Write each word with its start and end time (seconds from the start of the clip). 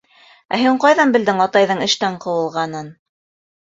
Ә 0.55 0.57
һин 0.61 0.79
ҡайҙан 0.85 1.13
белдең 1.17 1.45
атайҙың 1.47 1.87
эштән 1.91 2.21
ҡыуылғанын? 2.27 2.95